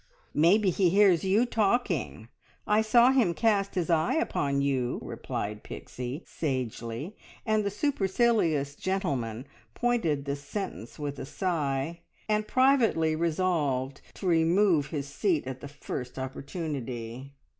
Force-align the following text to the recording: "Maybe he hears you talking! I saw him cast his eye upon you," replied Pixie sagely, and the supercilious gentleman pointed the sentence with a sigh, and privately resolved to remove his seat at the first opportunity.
"Maybe 0.33 0.71
he 0.71 0.89
hears 0.89 1.23
you 1.23 1.45
talking! 1.45 2.27
I 2.65 2.81
saw 2.81 3.11
him 3.11 3.35
cast 3.35 3.75
his 3.75 3.91
eye 3.91 4.15
upon 4.15 4.63
you," 4.63 4.97
replied 5.03 5.61
Pixie 5.61 6.23
sagely, 6.25 7.15
and 7.45 7.63
the 7.63 7.69
supercilious 7.69 8.75
gentleman 8.75 9.45
pointed 9.75 10.25
the 10.25 10.35
sentence 10.35 10.97
with 10.97 11.19
a 11.19 11.25
sigh, 11.27 11.99
and 12.27 12.47
privately 12.47 13.15
resolved 13.15 14.01
to 14.15 14.25
remove 14.25 14.87
his 14.87 15.07
seat 15.07 15.45
at 15.45 15.61
the 15.61 15.67
first 15.67 16.17
opportunity. 16.17 17.35